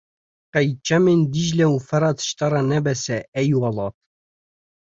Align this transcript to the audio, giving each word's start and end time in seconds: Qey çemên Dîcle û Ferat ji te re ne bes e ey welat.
Qey 0.53 0.67
çemên 0.85 1.19
Dîcle 1.33 1.65
û 1.75 1.77
Ferat 1.87 2.17
ji 2.27 2.33
te 2.39 2.47
re 2.51 2.61
ne 2.71 2.79
bes 2.85 3.03
e 3.17 3.19
ey 3.39 3.49
welat. 3.61 3.95